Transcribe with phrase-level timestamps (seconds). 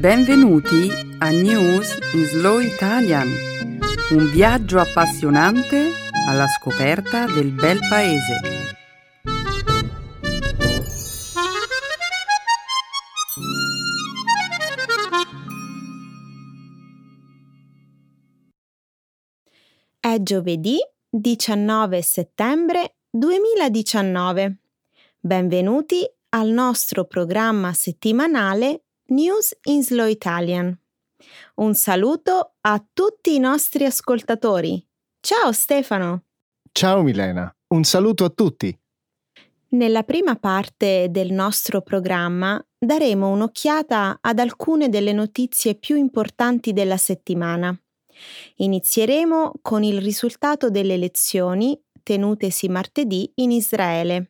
[0.00, 3.28] Benvenuti a News in Slow Italian,
[4.12, 5.90] un viaggio appassionante
[6.26, 8.40] alla scoperta del bel paese.
[20.00, 20.78] È giovedì
[21.10, 24.60] 19 settembre 2019.
[25.20, 30.78] Benvenuti al nostro programma settimanale News in Slow Italian.
[31.56, 34.86] Un saluto a tutti i nostri ascoltatori.
[35.18, 36.26] Ciao Stefano.
[36.70, 38.72] Ciao Milena, un saluto a tutti.
[39.70, 46.96] Nella prima parte del nostro programma daremo un'occhiata ad alcune delle notizie più importanti della
[46.96, 47.76] settimana.
[48.58, 54.29] Inizieremo con il risultato delle elezioni tenutesi martedì in Israele.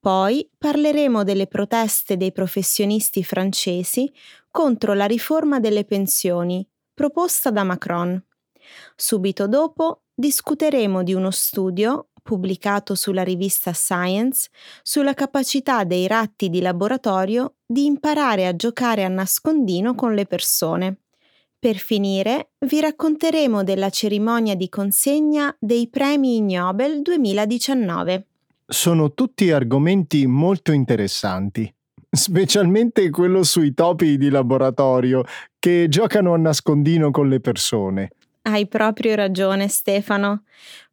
[0.00, 4.10] Poi parleremo delle proteste dei professionisti francesi
[4.50, 8.22] contro la riforma delle pensioni proposta da Macron.
[8.94, 14.50] Subito dopo discuteremo di uno studio pubblicato sulla rivista Science
[14.82, 20.98] sulla capacità dei ratti di laboratorio di imparare a giocare a nascondino con le persone.
[21.58, 28.26] Per finire, vi racconteremo della cerimonia di consegna dei premi Nobel 2019.
[28.70, 31.74] Sono tutti argomenti molto interessanti,
[32.10, 35.24] specialmente quello sui topi di laboratorio
[35.58, 38.10] che giocano a nascondino con le persone.
[38.42, 40.42] Hai proprio ragione, Stefano.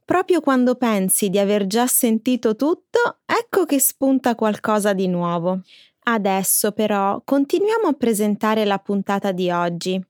[0.06, 5.60] Proprio quando pensi di aver già sentito tutto, ecco che spunta qualcosa di nuovo.
[6.04, 10.02] Adesso però continuiamo a presentare la puntata di oggi.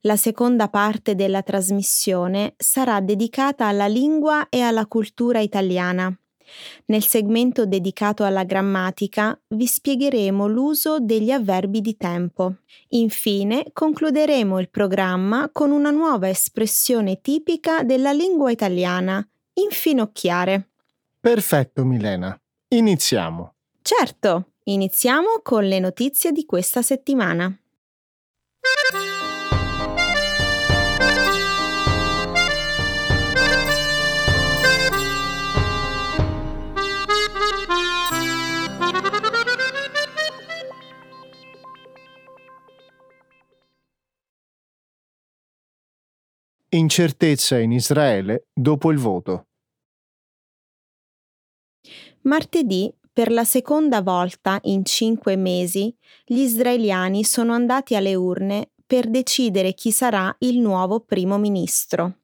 [0.00, 6.10] La seconda parte della trasmissione sarà dedicata alla lingua e alla cultura italiana.
[6.86, 12.56] Nel segmento dedicato alla grammatica vi spiegheremo l'uso degli avverbi di tempo.
[12.88, 20.68] Infine concluderemo il programma con una nuova espressione tipica della lingua italiana, infinocchiare.
[21.20, 23.54] Perfetto Milena, iniziamo.
[23.80, 27.56] Certo, iniziamo con le notizie di questa settimana.
[46.74, 49.48] Incertezza in Israele dopo il voto.
[52.22, 55.94] Martedì, per la seconda volta in cinque mesi,
[56.24, 62.20] gli israeliani sono andati alle urne per decidere chi sarà il nuovo primo ministro.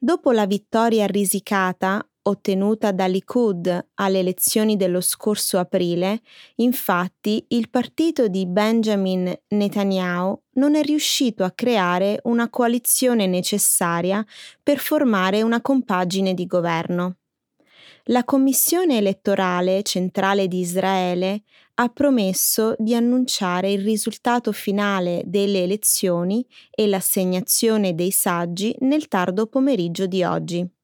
[0.00, 6.20] Dopo la vittoria risicata ottenuta da Likud alle elezioni dello scorso aprile,
[6.56, 14.24] infatti il partito di Benjamin Netanyahu non è riuscito a creare una coalizione necessaria
[14.62, 17.16] per formare una compagine di governo.
[18.08, 21.42] La Commissione elettorale centrale di Israele
[21.74, 29.46] ha promesso di annunciare il risultato finale delle elezioni e l'assegnazione dei saggi nel tardo
[29.46, 30.75] pomeriggio di oggi.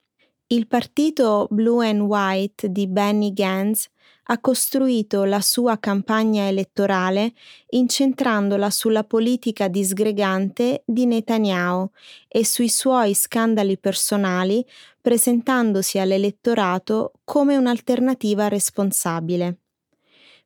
[0.53, 3.89] Il partito Blue and White di Benny Gantz
[4.25, 7.33] ha costruito la sua campagna elettorale
[7.71, 11.89] incentrandola sulla politica disgregante di Netanyahu
[12.29, 14.63] e sui suoi scandali personali,
[15.01, 19.57] presentandosi all'elettorato come un'alternativa responsabile.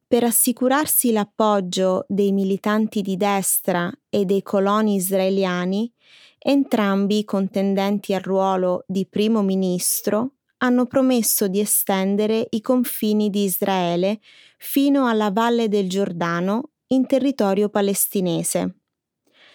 [0.07, 5.93] Per assicurarsi l'appoggio dei militanti di destra e dei coloni israeliani,
[6.49, 13.43] Entrambi i contendenti al ruolo di primo ministro hanno promesso di estendere i confini di
[13.43, 14.21] Israele
[14.57, 18.77] fino alla valle del Giordano in territorio palestinese.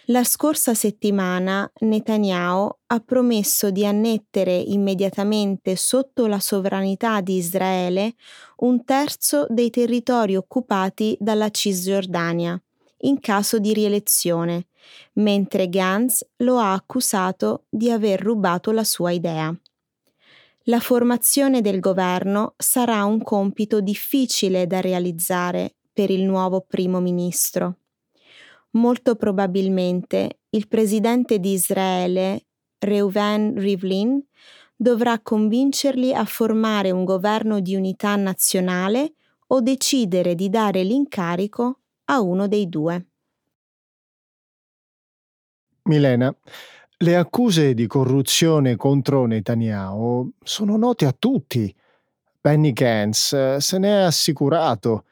[0.08, 8.16] La scorsa settimana Netanyahu ha promesso di annettere immediatamente sotto la sovranità di Israele
[8.58, 12.62] un terzo dei territori occupati dalla Cisgiordania,
[13.04, 14.66] in caso di rielezione,
[15.14, 19.56] mentre Gantz lo ha accusato di aver rubato la sua idea.
[20.66, 27.78] La formazione del governo sarà un compito difficile da realizzare per il nuovo primo ministro.
[28.72, 32.46] Molto probabilmente il presidente di Israele,
[32.78, 34.24] Reuven Rivlin,
[34.76, 39.14] dovrà convincerli a formare un governo di unità nazionale
[39.48, 43.11] o decidere di dare l'incarico a uno dei due.
[45.84, 46.34] Milena,
[46.98, 51.74] le accuse di corruzione contro Netanyahu sono note a tutti.
[52.40, 55.06] Benny Gantz eh, se ne è assicurato.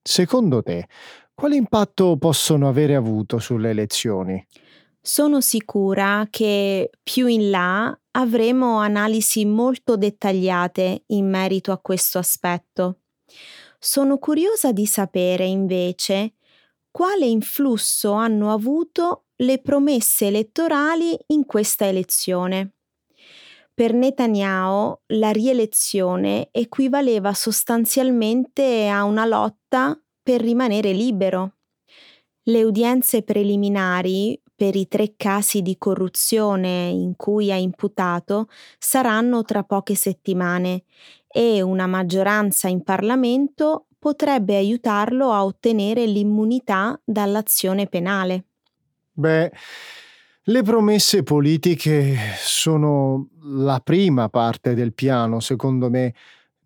[0.00, 0.86] Secondo te,
[1.34, 4.46] quale impatto possono avere avuto sulle elezioni?
[5.00, 13.00] Sono sicura che più in là avremo analisi molto dettagliate in merito a questo aspetto.
[13.78, 16.34] Sono curiosa di sapere invece
[16.90, 22.72] quale influsso hanno avuto le promesse elettorali in questa elezione.
[23.74, 31.56] Per Netanyahu la rielezione equivaleva sostanzialmente a una lotta per rimanere libero.
[32.44, 38.48] Le udienze preliminari per i tre casi di corruzione in cui è imputato
[38.78, 40.84] saranno tra poche settimane
[41.28, 48.46] e una maggioranza in Parlamento potrebbe aiutarlo a ottenere l'immunità dall'azione penale.
[49.18, 49.50] Beh,
[50.42, 56.12] le promesse politiche sono la prima parte del piano, secondo me.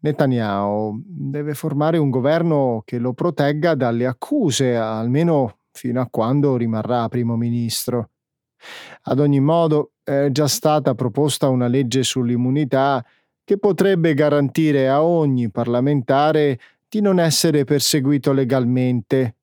[0.00, 7.08] Netanyahu deve formare un governo che lo protegga dalle accuse, almeno fino a quando rimarrà
[7.08, 8.10] primo ministro.
[9.02, 13.04] Ad ogni modo, è già stata proposta una legge sull'immunità
[13.44, 16.58] che potrebbe garantire a ogni parlamentare
[16.88, 19.36] di non essere perseguito legalmente,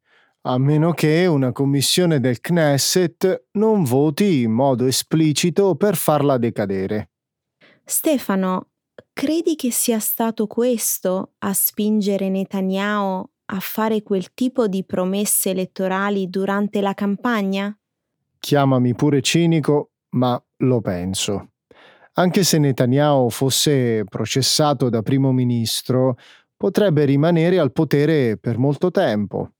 [0.47, 7.09] a meno che una commissione del Knesset non voti in modo esplicito per farla decadere.
[7.83, 8.69] Stefano,
[9.11, 16.29] credi che sia stato questo a spingere Netanyahu a fare quel tipo di promesse elettorali
[16.29, 17.77] durante la campagna?
[18.39, 21.49] Chiamami pure cinico, ma lo penso.
[22.13, 26.17] Anche se Netanyahu fosse processato da primo ministro,
[26.55, 29.51] potrebbe rimanere al potere per molto tempo.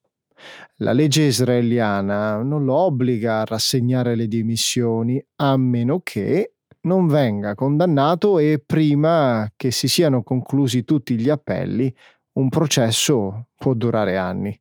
[0.78, 7.56] La legge israeliana non lo obbliga a rassegnare le dimissioni a meno che non venga
[7.56, 11.94] condannato e prima che si siano conclusi tutti gli appelli
[12.34, 14.60] un processo può durare anni.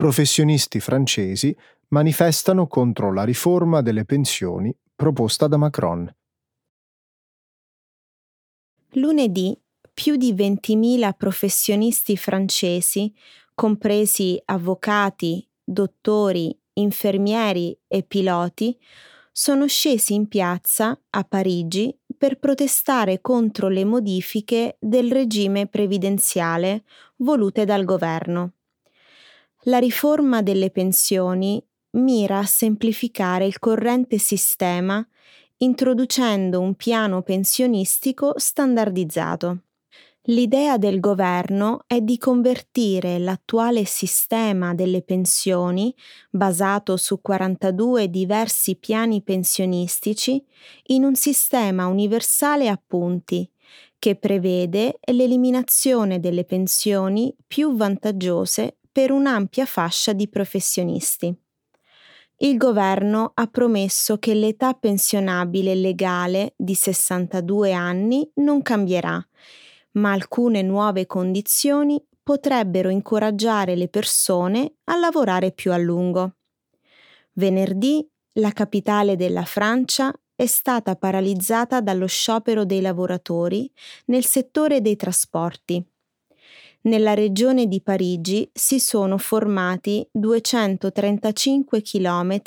[0.00, 1.54] Professionisti francesi
[1.88, 6.10] manifestano contro la riforma delle pensioni proposta da Macron.
[8.92, 9.54] Lunedì
[9.92, 13.12] più di 20.000 professionisti francesi,
[13.54, 18.74] compresi avvocati, dottori, infermieri e piloti,
[19.30, 26.84] sono scesi in piazza a Parigi per protestare contro le modifiche del regime previdenziale
[27.16, 28.54] volute dal governo.
[29.64, 31.62] La riforma delle pensioni
[31.96, 35.06] mira a semplificare il corrente sistema
[35.58, 39.64] introducendo un piano pensionistico standardizzato.
[40.24, 45.94] L'idea del governo è di convertire l'attuale sistema delle pensioni,
[46.30, 50.42] basato su 42 diversi piani pensionistici,
[50.86, 53.50] in un sistema universale a punti,
[53.98, 61.34] che prevede l'eliminazione delle pensioni più vantaggiose per un'ampia fascia di professionisti
[62.42, 69.22] il governo ha promesso che l'età pensionabile legale di 62 anni non cambierà,
[69.92, 76.36] ma alcune nuove condizioni potrebbero incoraggiare le persone a lavorare più a lungo.
[77.32, 83.70] Venerdì la capitale della Francia è stata paralizzata dallo sciopero dei lavoratori
[84.06, 85.89] nel settore dei trasporti
[86.82, 92.40] nella regione di Parigi si sono formati 235 km,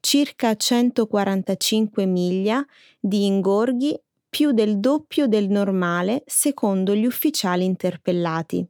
[0.00, 2.64] circa 145 miglia,
[3.00, 8.66] di ingorghi più del doppio del normale secondo gli ufficiali interpellati.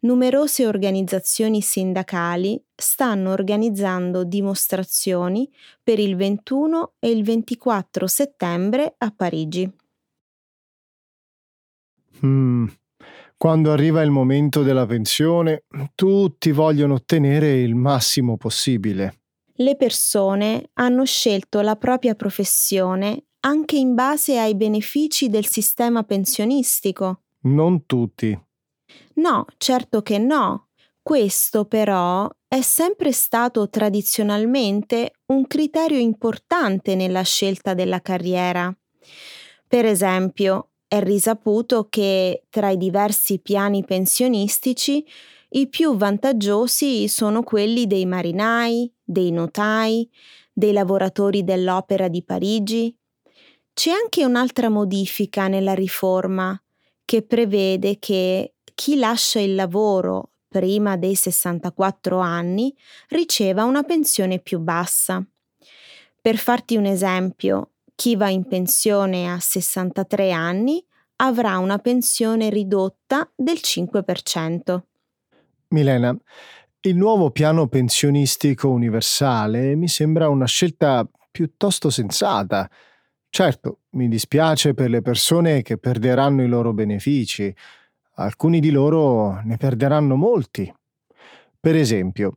[0.00, 5.50] Numerose organizzazioni sindacali stanno organizzando dimostrazioni
[5.82, 9.72] per il 21 e il 24 settembre a Parigi.
[12.26, 12.66] Mm,
[13.36, 15.64] quando arriva il momento della pensione,
[15.94, 19.20] tutti vogliono ottenere il massimo possibile.
[19.56, 27.20] Le persone hanno scelto la propria professione anche in base ai benefici del sistema pensionistico.
[27.42, 28.36] Non tutti.
[29.14, 30.68] No, certo che no.
[31.02, 38.74] Questo però è sempre stato tradizionalmente un criterio importante nella scelta della carriera.
[39.68, 45.04] Per esempio, è risaputo che tra i diversi piani pensionistici
[45.50, 50.08] i più vantaggiosi sono quelli dei marinai, dei notai,
[50.52, 52.96] dei lavoratori dell'Opera di Parigi.
[53.72, 56.60] C'è anche un'altra modifica nella riforma
[57.04, 62.72] che prevede che chi lascia il lavoro prima dei 64 anni
[63.08, 65.24] riceva una pensione più bassa.
[66.20, 70.84] Per farti un esempio, chi va in pensione a 63 anni
[71.16, 74.80] avrà una pensione ridotta del 5%.
[75.68, 76.16] Milena,
[76.80, 82.68] il nuovo piano pensionistico universale mi sembra una scelta piuttosto sensata.
[83.28, 87.54] Certo, mi dispiace per le persone che perderanno i loro benefici.
[88.16, 90.72] Alcuni di loro ne perderanno molti.
[91.58, 92.34] Per esempio,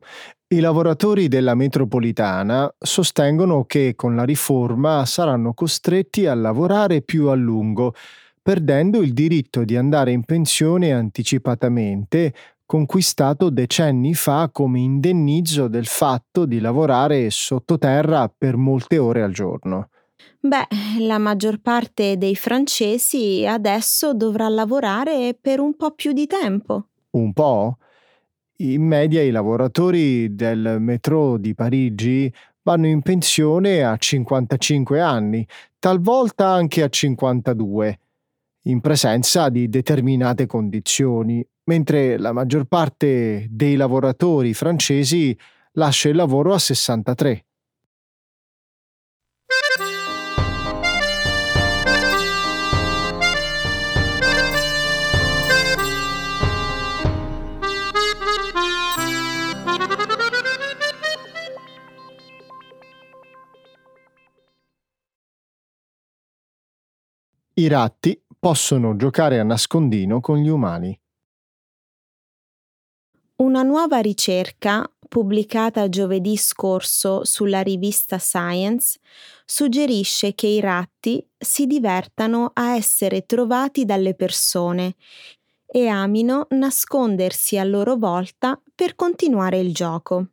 [0.50, 7.34] i lavoratori della metropolitana sostengono che con la riforma saranno costretti a lavorare più a
[7.34, 7.94] lungo,
[8.42, 12.34] perdendo il diritto di andare in pensione anticipatamente
[12.66, 19.90] conquistato decenni fa come indennizzo del fatto di lavorare sottoterra per molte ore al giorno.
[20.40, 20.68] Beh,
[21.00, 26.88] la maggior parte dei francesi adesso dovrà lavorare per un po' più di tempo.
[27.12, 27.78] Un po'?
[28.60, 32.34] In media i lavoratori del metro di Parigi
[32.64, 35.48] vanno in pensione a 55 anni,
[35.78, 38.00] talvolta anche a 52,
[38.64, 45.38] in presenza di determinate condizioni, mentre la maggior parte dei lavoratori francesi
[45.74, 47.47] lascia il lavoro a 63.
[67.60, 70.96] I ratti possono giocare a nascondino con gli umani.
[73.38, 79.00] Una nuova ricerca, pubblicata giovedì scorso sulla rivista Science,
[79.44, 84.94] suggerisce che i ratti si divertano a essere trovati dalle persone
[85.66, 90.28] e amino nascondersi a loro volta per continuare il gioco.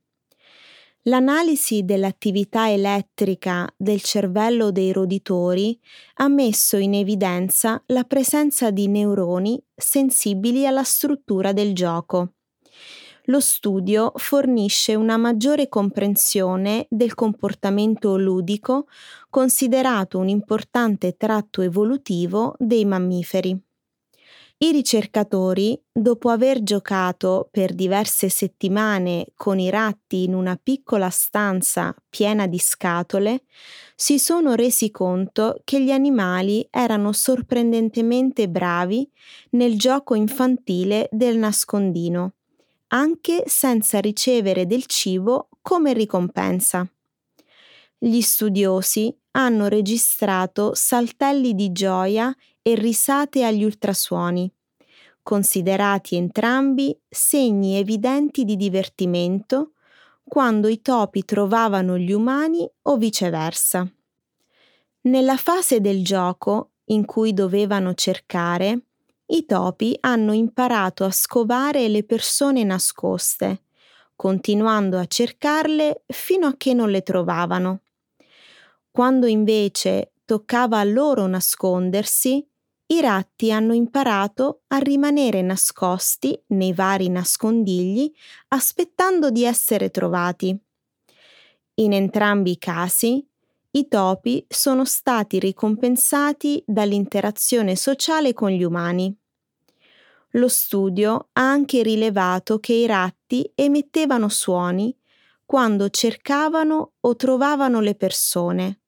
[1.06, 5.78] L'analisi dell'attività elettrica del cervello dei roditori
[6.14, 12.32] ha messo in evidenza la presenza di neuroni sensibili alla struttura del gioco
[13.28, 18.87] lo studio fornisce una maggiore comprensione del comportamento ludico
[19.30, 23.58] considerato un importante tratto evolutivo dei mammiferi.
[24.56, 31.94] I ricercatori, dopo aver giocato per diverse settimane con i ratti in una piccola stanza
[32.08, 33.42] piena di scatole,
[33.94, 39.11] si sono resi conto che gli animali erano sorprendentemente bravi
[39.50, 42.34] nel gioco infantile del nascondino
[42.94, 46.88] anche senza ricevere del cibo come ricompensa.
[47.99, 52.34] Gli studiosi hanno registrato saltelli di gioia
[52.66, 54.50] e risate agli ultrasuoni,
[55.23, 59.73] considerati entrambi segni evidenti di divertimento
[60.25, 63.87] quando i topi trovavano gli umani o viceversa.
[65.02, 68.87] Nella fase del gioco in cui dovevano cercare,
[69.26, 73.64] i topi hanno imparato a scovare le persone nascoste,
[74.16, 77.83] continuando a cercarle fino a che non le trovavano.
[78.90, 82.47] Quando invece toccava a loro nascondersi,
[82.87, 88.12] i ratti hanno imparato a rimanere nascosti nei vari nascondigli
[88.49, 90.57] aspettando di essere trovati.
[91.76, 93.26] In entrambi i casi,
[93.71, 99.17] i topi sono stati ricompensati dall'interazione sociale con gli umani.
[100.33, 104.97] Lo studio ha anche rilevato che i ratti emettevano suoni
[105.45, 108.81] quando cercavano o trovavano le persone,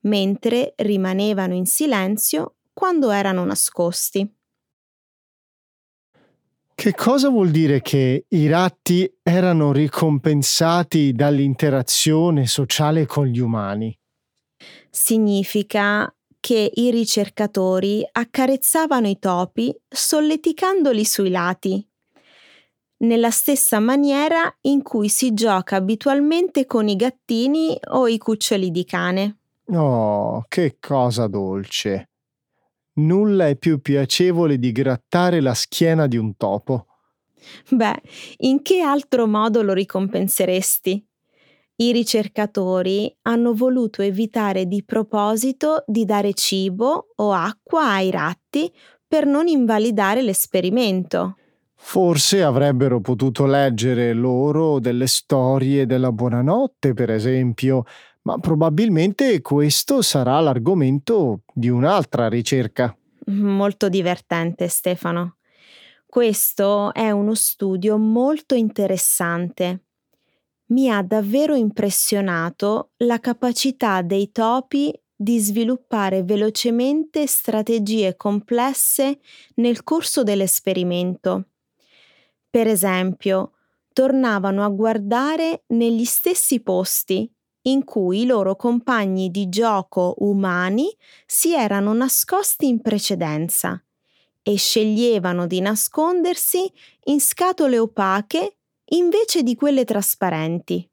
[0.00, 4.30] mentre rimanevano in silenzio quando erano nascosti.
[6.74, 13.96] Che cosa vuol dire che i ratti erano ricompensati dall'interazione sociale con gli umani?
[14.94, 21.86] significa che i ricercatori accarezzavano i topi solleticandoli sui lati,
[22.98, 28.84] nella stessa maniera in cui si gioca abitualmente con i gattini o i cuccioli di
[28.84, 29.38] cane.
[29.68, 32.10] Oh, che cosa dolce!
[32.94, 36.86] Nulla è più piacevole di grattare la schiena di un topo.
[37.68, 38.00] Beh,
[38.38, 41.04] in che altro modo lo ricompenseresti?
[41.76, 48.72] I ricercatori hanno voluto evitare di proposito di dare cibo o acqua ai ratti
[49.06, 51.36] per non invalidare l'esperimento.
[51.74, 57.84] Forse avrebbero potuto leggere loro delle storie della buonanotte, per esempio,
[58.24, 62.96] ma probabilmente questo sarà l'argomento di un'altra ricerca.
[63.26, 65.36] Molto divertente, Stefano.
[66.06, 69.84] Questo è uno studio molto interessante.
[70.66, 79.20] Mi ha davvero impressionato la capacità dei topi di sviluppare velocemente strategie complesse
[79.56, 81.48] nel corso dell'esperimento.
[82.48, 83.52] Per esempio,
[83.92, 87.30] tornavano a guardare negli stessi posti
[87.66, 90.94] in cui i loro compagni di gioco umani
[91.26, 93.82] si erano nascosti in precedenza
[94.42, 96.70] e sceglievano di nascondersi
[97.04, 98.56] in scatole opache
[98.90, 100.86] invece di quelle trasparenti.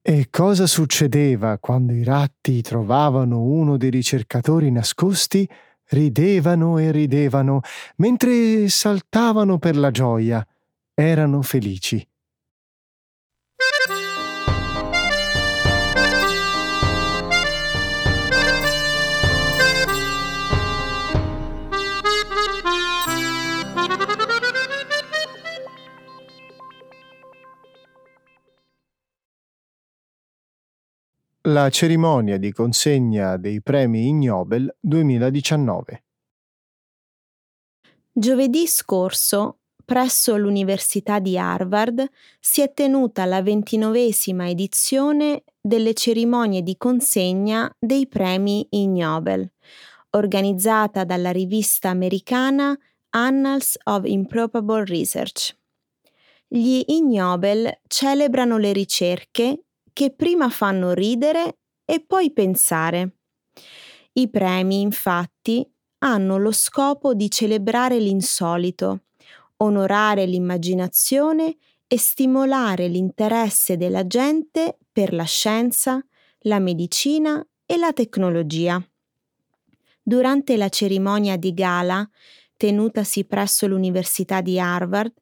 [0.00, 5.48] E cosa succedeva quando i ratti trovavano uno dei ricercatori nascosti?
[5.90, 7.60] Ridevano e ridevano,
[7.96, 10.44] mentre saltavano per la gioia.
[10.94, 12.04] Erano felici.
[31.48, 36.04] La cerimonia di consegna dei premi Ig Nobel 2019.
[38.12, 42.08] Giovedì scorso, presso l'Università di Harvard,
[42.38, 49.50] si è tenuta la ventinovesima edizione delle cerimonie di consegna dei premi Ig Nobel,
[50.10, 52.78] organizzata dalla rivista americana
[53.10, 55.56] Annals of Improbable Research.
[56.46, 63.16] Gli Ig Nobel celebrano le ricerche che prima fanno ridere e poi pensare.
[64.14, 65.66] I premi, infatti,
[65.98, 69.04] hanno lo scopo di celebrare l'insolito,
[69.58, 71.56] onorare l'immaginazione
[71.86, 76.04] e stimolare l'interesse della gente per la scienza,
[76.40, 78.82] la medicina e la tecnologia.
[80.02, 82.08] Durante la cerimonia di gala,
[82.56, 85.12] tenutasi presso l'Università di Harvard,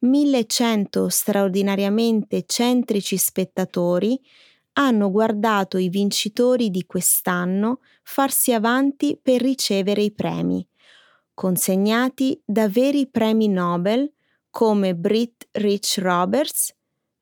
[0.00, 4.20] 1100 straordinariamente centrici spettatori
[4.74, 10.64] hanno guardato i vincitori di quest'anno farsi avanti per ricevere i premi,
[11.34, 14.12] consegnati da veri premi Nobel
[14.50, 16.72] come Britt Rich Roberts,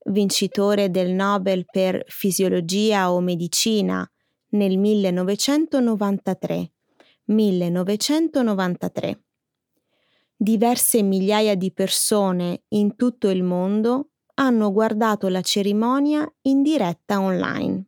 [0.05, 4.07] vincitore del Nobel per fisiologia o medicina
[4.51, 6.73] nel 1993.
[7.25, 9.26] 1993
[10.37, 17.87] diverse migliaia di persone in tutto il mondo hanno guardato la cerimonia in diretta online.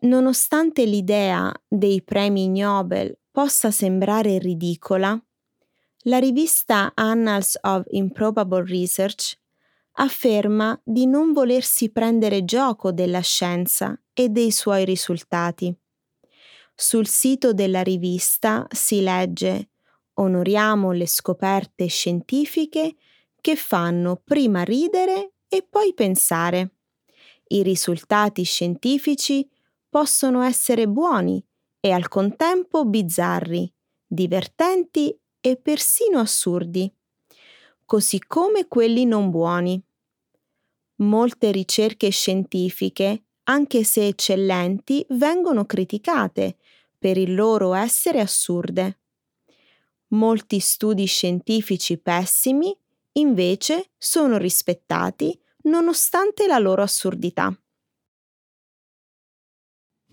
[0.00, 5.20] Nonostante l'idea dei premi Nobel possa sembrare ridicola,
[6.06, 9.38] la rivista Annals of Improbable Research
[9.92, 15.72] afferma di non volersi prendere gioco della scienza e dei suoi risultati.
[16.74, 19.68] Sul sito della rivista si legge
[20.14, 22.96] onoriamo le scoperte scientifiche
[23.40, 26.76] che fanno prima ridere e poi pensare.
[27.48, 29.48] I risultati scientifici
[29.88, 31.44] possono essere buoni
[31.80, 33.70] e al contempo bizzarri,
[34.06, 36.90] divertenti e persino assurdi,
[37.84, 39.82] così come quelli non buoni.
[41.02, 46.56] Molte ricerche scientifiche, anche se eccellenti, vengono criticate
[46.98, 49.01] per il loro essere assurde.
[50.12, 52.76] Molti studi scientifici pessimi,
[53.12, 57.54] invece, sono rispettati nonostante la loro assurdità.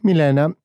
[0.01, 0.55] Milena,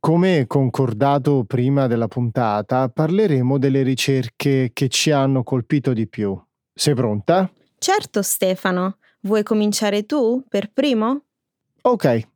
[0.00, 6.38] come concordato prima della puntata, parleremo delle ricerche che ci hanno colpito di più.
[6.72, 7.52] Sei pronta?
[7.76, 8.96] Certo, Stefano.
[9.20, 11.24] Vuoi cominciare tu per primo?
[11.82, 12.32] Ok.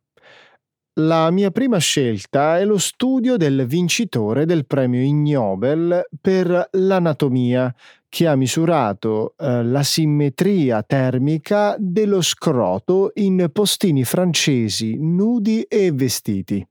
[1.00, 7.72] La mia prima scelta è lo studio del vincitore del premio Ig Nobel per l'anatomia,
[8.08, 16.66] che ha misurato eh, la simmetria termica dello scroto in postini francesi nudi e vestiti.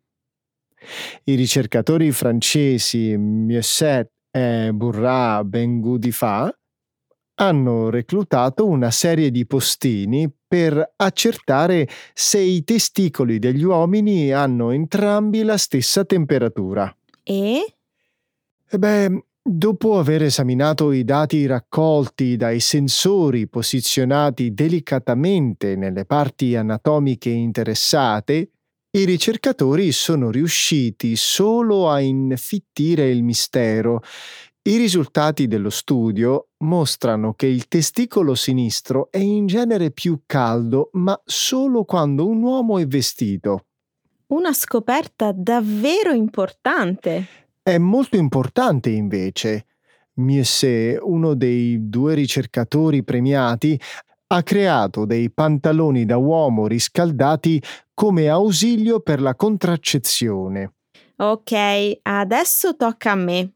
[1.23, 6.53] I ricercatori francesi Miesset e Bourrat Bengoudifa
[7.35, 15.43] hanno reclutato una serie di postini per accertare se i testicoli degli uomini hanno entrambi
[15.43, 16.95] la stessa temperatura.
[17.23, 17.75] E?
[18.69, 27.29] E beh, dopo aver esaminato i dati raccolti dai sensori posizionati delicatamente nelle parti anatomiche
[27.29, 28.51] interessate,
[28.89, 34.01] i ricercatori sono riusciti solo a infittire il mistero
[34.67, 41.17] i risultati dello studio mostrano che il testicolo sinistro è in genere più caldo, ma
[41.23, 43.67] solo quando un uomo è vestito.
[44.27, 47.27] Una scoperta davvero importante.
[47.63, 49.67] È molto importante invece.
[50.15, 53.79] Miesse, uno dei due ricercatori premiati,
[54.27, 60.73] ha creato dei pantaloni da uomo riscaldati come ausilio per la contraccezione.
[61.15, 63.51] Ok, adesso tocca a me.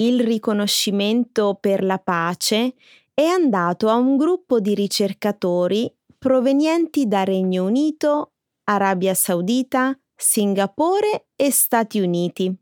[0.00, 2.74] Il riconoscimento per la pace
[3.12, 8.32] è andato a un gruppo di ricercatori provenienti da Regno Unito,
[8.64, 12.54] Arabia Saudita, Singapore e Stati Uniti.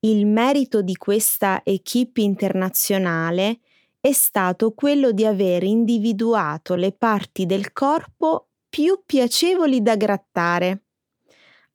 [0.00, 3.58] Il merito di questa equipe internazionale
[4.00, 10.84] è stato quello di aver individuato le parti del corpo più piacevoli da grattare.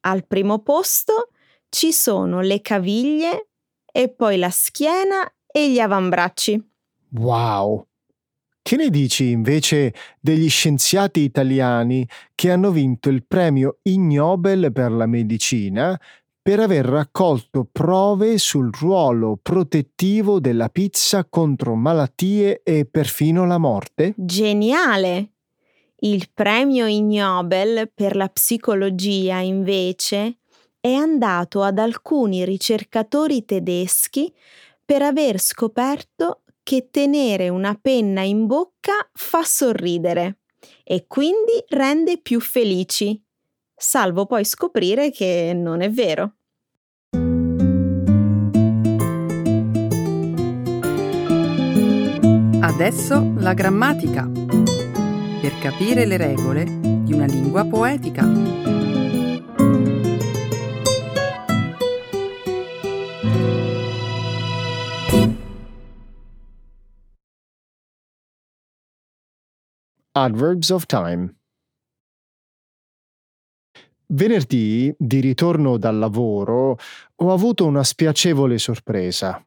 [0.02, 1.32] Al primo posto
[1.68, 3.48] ci sono le caviglie
[3.92, 6.70] e poi la schiena e gli avambracci.
[7.14, 7.86] Wow!
[8.64, 14.92] Che ne dici invece degli scienziati italiani che hanno vinto il premio Ig Nobel per
[14.92, 16.00] la medicina
[16.44, 24.14] per aver raccolto prove sul ruolo protettivo della pizza contro malattie e perfino la morte?
[24.16, 25.34] Geniale!
[26.04, 30.40] Il premio Ig Nobel per la psicologia, invece,
[30.82, 34.34] è andato ad alcuni ricercatori tedeschi
[34.84, 40.40] per aver scoperto che tenere una penna in bocca fa sorridere
[40.84, 43.24] e quindi rende più felici,
[43.76, 46.34] salvo poi scoprire che non è vero.
[52.64, 54.28] Adesso la grammatica,
[55.42, 58.71] per capire le regole di una lingua poetica.
[70.14, 71.34] Adverbs of Time.
[74.08, 76.78] Venerdì, di ritorno dal lavoro,
[77.16, 79.42] ho avuto una spiacevole sorpresa.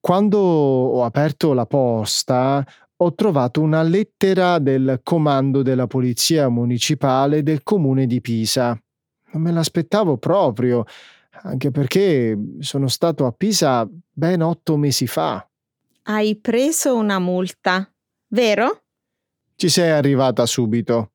[0.00, 7.62] Quando ho aperto la posta, ho trovato una lettera del comando della Polizia Municipale del
[7.62, 8.68] comune di Pisa.
[9.32, 10.84] Non me l'aspettavo proprio,
[11.42, 15.46] anche perché sono stato a Pisa ben otto mesi fa.
[16.04, 17.86] Hai preso una multa,
[18.28, 18.84] vero?
[19.60, 21.14] Ci sei arrivata subito.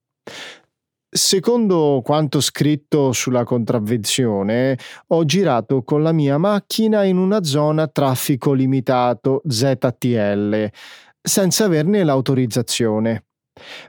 [1.09, 4.77] Secondo quanto scritto sulla contravvenzione,
[5.07, 10.69] ho girato con la mia macchina in una zona traffico limitato ZTL,
[11.21, 13.27] senza averne l'autorizzazione.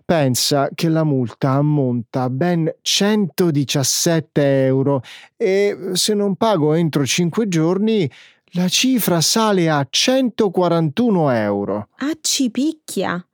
[0.05, 5.03] Pensa che la multa ammonta a ben 117 euro
[5.37, 8.09] e se non pago entro 5 giorni
[8.53, 11.89] la cifra sale a 141 euro.
[11.97, 13.27] Acci picchia!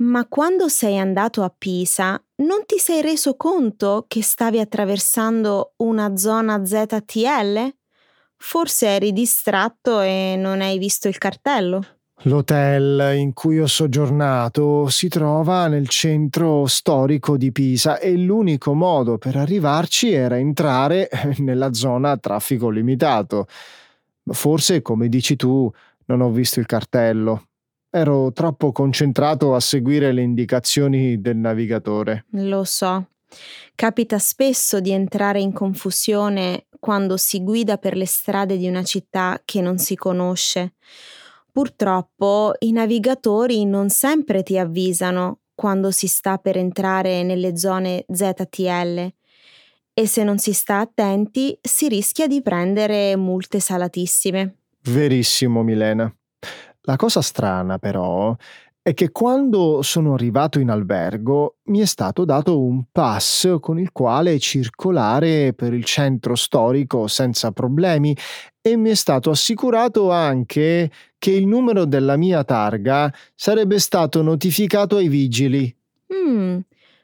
[0.00, 6.16] Ma quando sei andato a Pisa, non ti sei reso conto che stavi attraversando una
[6.16, 7.70] zona ZTL?
[8.36, 11.84] Forse eri distratto e non hai visto il cartello.
[12.22, 19.18] L'hotel in cui ho soggiornato si trova nel centro storico di Pisa e l'unico modo
[19.18, 21.10] per arrivarci era entrare
[21.40, 23.46] nella zona a traffico limitato.
[24.24, 25.70] Forse, come dici tu,
[26.06, 27.49] non ho visto il cartello.
[27.90, 32.26] Ero troppo concentrato a seguire le indicazioni del navigatore.
[32.30, 33.08] Lo so.
[33.74, 39.40] Capita spesso di entrare in confusione quando si guida per le strade di una città
[39.44, 40.74] che non si conosce.
[41.52, 49.12] Purtroppo i navigatori non sempre ti avvisano quando si sta per entrare nelle zone ZTL
[49.92, 54.58] e se non si sta attenti si rischia di prendere multe salatissime.
[54.82, 56.12] Verissimo, Milena.
[56.90, 58.34] La cosa strana, però,
[58.82, 63.92] è che quando sono arrivato in albergo mi è stato dato un pass con il
[63.92, 68.16] quale circolare per il centro storico senza problemi
[68.60, 74.96] e mi è stato assicurato anche che il numero della mia targa sarebbe stato notificato
[74.96, 75.72] ai vigili.
[76.12, 76.58] Mm,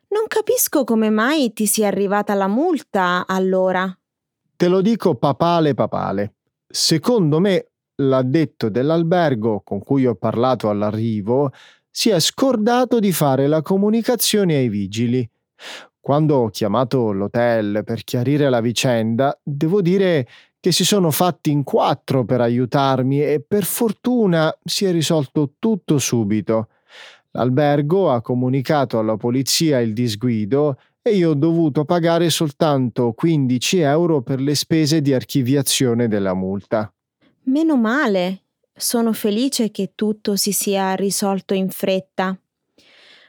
[0.09, 3.97] non capisco come mai ti sia arrivata la multa allora.
[4.57, 6.33] Te lo dico papale papale.
[6.67, 11.53] Secondo me l'addetto dell'albergo con cui ho parlato all'arrivo
[11.91, 15.29] si è scordato di fare la comunicazione ai vigili.
[15.99, 20.27] Quando ho chiamato l'hotel per chiarire la vicenda, devo dire
[20.61, 25.99] che si sono fatti in quattro per aiutarmi e per fortuna si è risolto tutto
[25.99, 26.69] subito.
[27.33, 34.23] L'albergo ha comunicato alla polizia il disguido e io ho dovuto pagare soltanto 15 euro
[34.23, 36.91] per le spese di archiviazione della multa.
[37.47, 38.43] Meno male.
[38.75, 42.37] Sono felice che tutto si sia risolto in fretta.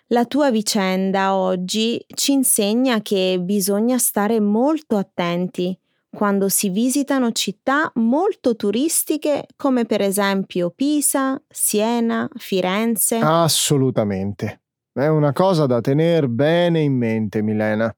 [0.07, 5.77] La tua vicenda oggi ci insegna che bisogna stare molto attenti
[6.09, 13.17] quando si visitano città molto turistiche come per esempio Pisa, Siena, Firenze?
[13.17, 14.61] Assolutamente.
[14.91, 17.93] È una cosa da tenere bene in mente, Milena.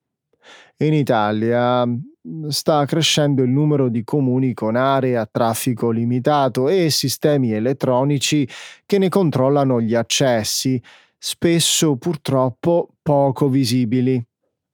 [0.81, 6.89] In Italia mm, sta crescendo il numero di comuni con aree a traffico limitato e
[6.89, 8.47] sistemi elettronici
[8.85, 10.81] che ne controllano gli accessi,
[11.17, 14.25] spesso purtroppo poco visibili.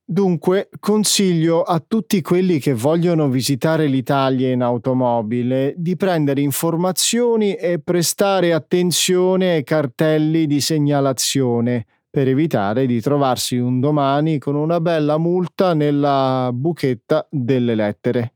[0.08, 7.80] Dunque, consiglio a tutti quelli che vogliono visitare l'Italia in automobile di prendere informazioni e
[7.80, 15.18] prestare attenzione ai cartelli di segnalazione per evitare di trovarsi un domani con una bella
[15.18, 18.36] multa nella buchetta delle lettere.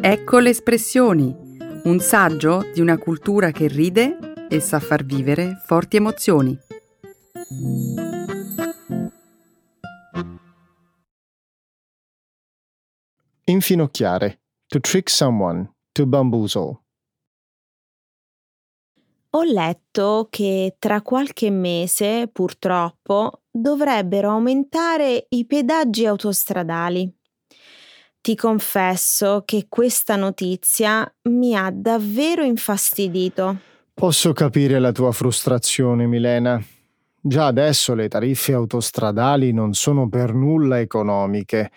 [0.00, 1.36] Ecco le espressioni,
[1.84, 6.58] un saggio di una cultura che ride e sa far vivere forti emozioni.
[13.44, 14.40] Infinocchiare.
[14.68, 15.70] To trick someone.
[15.92, 16.81] To bamboozle.
[19.34, 27.10] Ho letto che tra qualche mese, purtroppo, dovrebbero aumentare i pedaggi autostradali.
[28.20, 33.56] Ti confesso che questa notizia mi ha davvero infastidito.
[33.94, 36.62] Posso capire la tua frustrazione, Milena.
[37.18, 41.70] Già adesso le tariffe autostradali non sono per nulla economiche.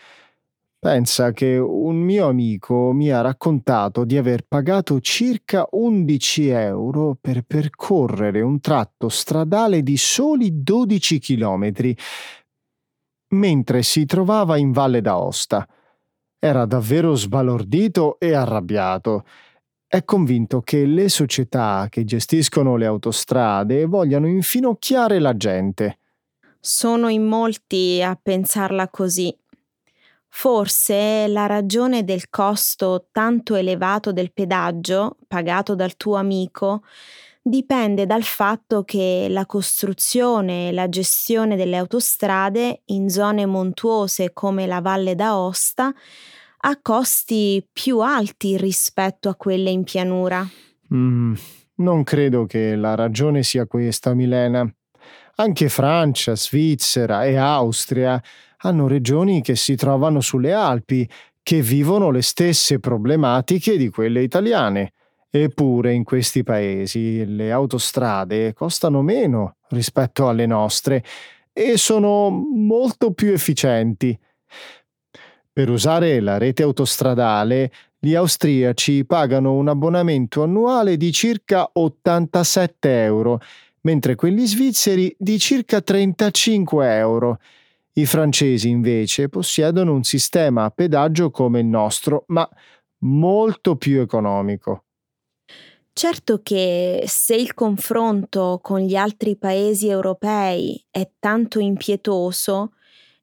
[0.86, 7.42] Pensa che un mio amico mi ha raccontato di aver pagato circa 11 euro per
[7.42, 11.98] percorrere un tratto stradale di soli 12 chilometri,
[13.30, 15.68] mentre si trovava in Valle d'Aosta.
[16.38, 19.26] Era davvero sbalordito e arrabbiato
[19.88, 25.98] è convinto che le società che gestiscono le autostrade vogliano infinocchiare la gente.
[26.60, 29.36] Sono in molti a pensarla così.
[30.38, 36.84] Forse la ragione del costo tanto elevato del pedaggio pagato dal tuo amico
[37.42, 44.68] dipende dal fatto che la costruzione e la gestione delle autostrade in zone montuose come
[44.68, 45.94] la Valle d'Aosta
[46.58, 50.46] a costi più alti rispetto a quelle in pianura.
[50.94, 51.34] Mm,
[51.76, 54.70] non credo che la ragione sia questa, Milena.
[55.38, 58.22] Anche Francia, Svizzera e Austria
[58.68, 61.08] hanno regioni che si trovano sulle Alpi,
[61.42, 64.94] che vivono le stesse problematiche di quelle italiane.
[65.30, 71.04] Eppure in questi paesi le autostrade costano meno rispetto alle nostre
[71.52, 74.18] e sono molto più efficienti.
[75.52, 83.40] Per usare la rete autostradale, gli austriaci pagano un abbonamento annuale di circa 87 euro,
[83.82, 87.40] mentre quelli svizzeri di circa 35 euro.
[87.98, 92.48] I francesi invece possiedono un sistema a pedaggio come il nostro, ma
[93.06, 94.84] molto più economico.
[95.94, 102.74] Certo che se il confronto con gli altri paesi europei è tanto impietoso,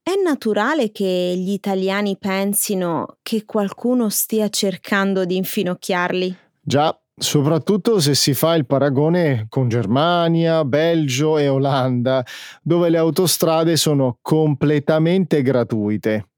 [0.03, 6.35] è naturale che gli italiani pensino che qualcuno stia cercando di infinocchiarli.
[6.63, 12.25] Già, soprattutto se si fa il paragone con Germania, Belgio e Olanda,
[12.63, 16.29] dove le autostrade sono completamente gratuite.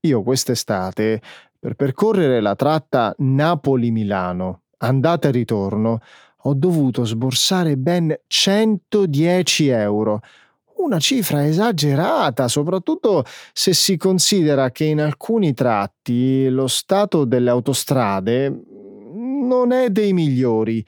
[0.00, 1.20] Io quest'estate,
[1.58, 6.00] per percorrere la tratta Napoli-Milano, andata e ritorno,
[6.44, 10.20] ho dovuto sborsare ben 110 euro
[10.76, 18.62] una cifra esagerata, soprattutto se si considera che in alcuni tratti lo stato delle autostrade
[19.40, 20.84] non è dei migliori.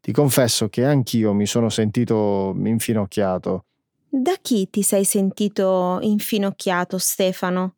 [0.00, 3.64] Ti confesso che anch'io mi sono sentito infinocchiato.
[4.08, 7.74] Da chi ti sei sentito infinocchiato, Stefano?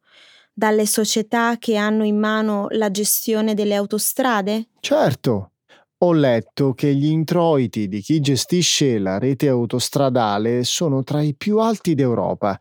[0.52, 4.68] Dalle società che hanno in mano la gestione delle autostrade?
[4.80, 5.52] Certo,
[5.98, 11.58] ho letto che gli introiti di chi gestisce la rete autostradale sono tra i più
[11.58, 12.58] alti d'Europa.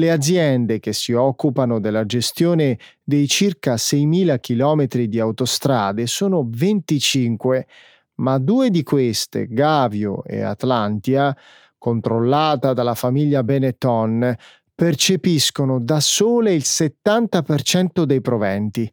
[0.00, 7.66] Le aziende che si occupano della gestione dei circa 6.000 km di autostrade sono 25,
[8.14, 11.36] ma due di queste, Gavio e Atlantia,
[11.76, 14.34] controllata dalla famiglia Benetton,
[14.74, 18.90] percepiscono da sole il 70% dei proventi.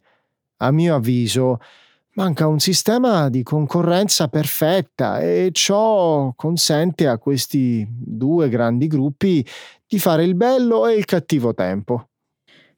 [0.58, 1.60] A mio avviso,
[2.18, 9.46] Manca un sistema di concorrenza perfetta e ciò consente a questi due grandi gruppi
[9.86, 12.10] di fare il bello e il cattivo tempo.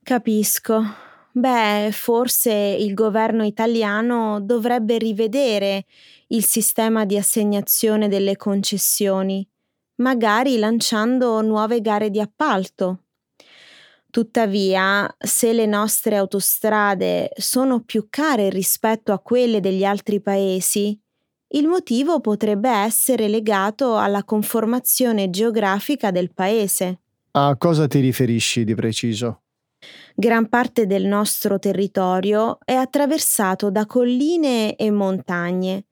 [0.04, 0.84] Capisco.
[1.32, 5.86] Beh, forse il governo italiano dovrebbe rivedere
[6.28, 9.48] il sistema di assegnazione delle concessioni,
[10.02, 13.04] magari lanciando nuove gare di appalto.
[14.12, 21.00] Tuttavia, se le nostre autostrade sono più care rispetto a quelle degli altri paesi,
[21.50, 27.02] il motivo potrebbe essere legato alla conformazione geografica del paese.
[27.32, 29.44] A cosa ti riferisci di preciso?
[30.16, 35.86] Gran parte del nostro territorio è attraversato da colline e montagne,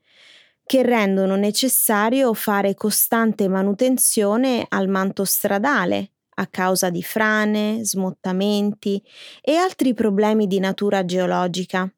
[0.66, 9.02] che rendono necessario fare costante manutenzione al manto stradale a causa di frane, smottamenti
[9.42, 11.92] e altri problemi di natura geologica.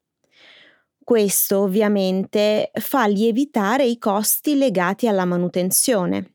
[1.02, 6.34] Questo ovviamente fa lievitare i costi legati alla manutenzione.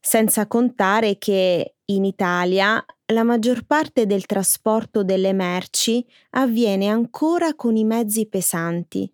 [0.00, 7.76] Senza contare che in Italia la maggior parte del trasporto delle merci avviene ancora con
[7.76, 9.10] i mezzi pesanti,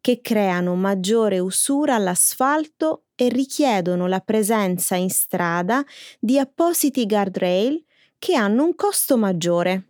[0.00, 5.84] che creano maggiore usura all'asfalto e richiedono la presenza in strada
[6.18, 7.84] di appositi guardrail
[8.18, 9.84] che hanno un costo maggiore.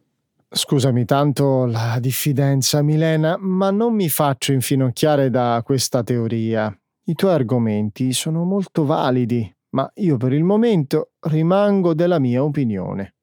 [0.49, 6.73] Scusami tanto la diffidenza, Milena, ma non mi faccio infinocchiare da questa teoria.
[7.07, 13.14] I tuoi argomenti sono molto validi, ma io per il momento rimango della mia opinione.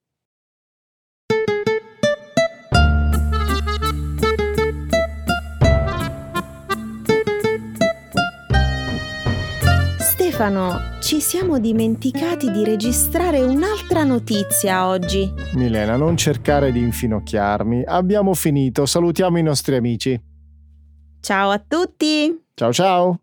[10.42, 15.32] Stefano, ci siamo dimenticati di registrare un'altra notizia oggi.
[15.54, 17.84] Milena, non cercare di infinocchiarmi.
[17.86, 18.88] Abbiamo finito.
[18.88, 20.20] Salutiamo i nostri amici.
[21.20, 22.44] Ciao a tutti.
[22.56, 23.20] Ciao ciao.